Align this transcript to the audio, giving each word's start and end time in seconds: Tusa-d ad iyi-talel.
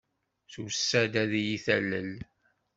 Tusa-d 0.51 1.13
ad 1.23 1.31
iyi-talel. 1.41 2.11